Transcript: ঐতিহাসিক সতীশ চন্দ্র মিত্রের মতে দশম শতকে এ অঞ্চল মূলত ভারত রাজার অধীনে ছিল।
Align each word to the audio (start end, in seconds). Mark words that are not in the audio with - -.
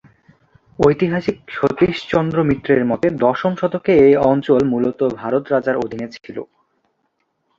ঐতিহাসিক 0.79 1.37
সতীশ 1.51 1.95
চন্দ্র 2.11 2.37
মিত্রের 2.49 2.81
মতে 2.85 3.07
দশম 3.23 3.53
শতকে 3.55 3.91
এ 4.05 4.19
অঞ্চল 4.31 4.61
মূলত 4.71 4.99
ভারত 5.19 5.43
রাজার 5.47 5.75
অধীনে 5.85 6.07
ছিল। 6.15 6.37